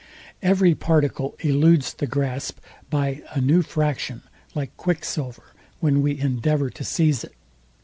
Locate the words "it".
7.23-7.35